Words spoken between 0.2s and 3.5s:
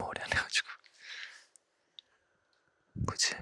안 해가지고. 부지